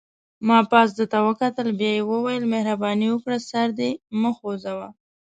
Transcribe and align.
ما 0.47 0.59
پاس 0.71 0.89
ده 0.97 1.05
ته 1.11 1.19
وکتل، 1.27 1.67
بیا 1.79 1.91
یې 1.97 2.03
وویل: 2.11 2.43
مهرباني 2.53 3.07
وکړه 3.11 3.37
سر 3.49 3.67
دې 3.79 3.91
مه 4.21 4.31
خوځوه. 4.37 4.87